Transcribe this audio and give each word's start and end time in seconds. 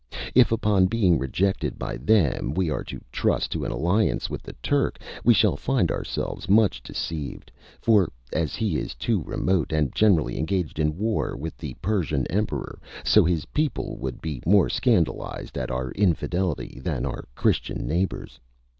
If, 0.33 0.51
upon 0.51 0.87
being 0.87 1.19
rejected 1.19 1.77
by 1.77 1.97
them, 1.97 2.55
we 2.55 2.71
are 2.71 2.83
to 2.85 3.03
trust 3.11 3.51
to 3.51 3.65
an 3.65 3.71
alliance 3.71 4.31
with 4.31 4.41
the 4.41 4.53
Turk, 4.63 4.97
we 5.23 5.31
shall 5.31 5.55
find 5.55 5.91
ourselves 5.91 6.49
much 6.49 6.81
deceived; 6.81 7.51
for, 7.79 8.11
as 8.33 8.55
he 8.55 8.77
is 8.79 8.95
too 8.95 9.21
remote, 9.21 9.71
and 9.71 9.93
generally 9.93 10.39
engaged 10.39 10.79
in 10.79 10.97
war 10.97 11.37
with 11.37 11.55
the 11.55 11.75
Persian 11.83 12.25
emperor, 12.31 12.79
so 13.05 13.23
his 13.23 13.45
people 13.45 13.95
would 13.97 14.21
be 14.23 14.41
more 14.43 14.69
scandalised 14.69 15.55
at 15.55 15.69
our 15.69 15.91
infidelity 15.91 16.79
than 16.83 17.05
our 17.05 17.25
Christian 17.35 17.85
neighbours. 17.87 18.39